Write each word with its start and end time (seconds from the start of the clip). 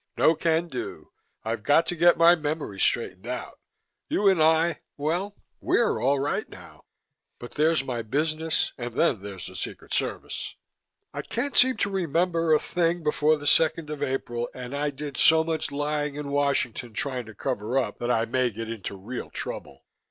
"No 0.17 0.33
can 0.33 0.67
do. 0.67 1.11
I've 1.45 1.61
got 1.61 1.85
to 1.85 1.95
get 1.95 2.17
my 2.17 2.33
memory 2.35 2.79
straightened 2.79 3.27
out. 3.27 3.59
You 4.09 4.27
and 4.29 4.41
I 4.41 4.79
well, 4.97 5.35
we're 5.59 6.01
all 6.01 6.17
right 6.19 6.49
now. 6.49 6.85
But 7.37 7.51
there's 7.51 7.83
my 7.83 8.01
business 8.01 8.73
and 8.79 8.95
then 8.95 9.21
there's 9.21 9.45
the 9.45 9.55
Secret 9.55 9.93
Service. 9.93 10.55
I 11.13 11.21
can't 11.21 11.55
seem 11.55 11.77
to 11.77 11.91
remember 11.91 12.51
a 12.51 12.59
thing 12.59 13.03
before 13.03 13.35
the 13.37 13.45
second 13.45 13.91
of 13.91 14.01
April 14.01 14.49
and 14.55 14.75
I 14.75 14.89
did 14.89 15.17
so 15.17 15.43
much 15.43 15.69
lying 15.69 16.15
in 16.15 16.29
Washington, 16.31 16.93
trying 16.93 17.27
to 17.27 17.35
cover 17.35 17.77
up, 17.77 17.99
that 17.99 18.09
I 18.09 18.25
may 18.25 18.49
get 18.49 18.71
into 18.71 18.97
real 18.97 19.29
trouble. 19.29 19.85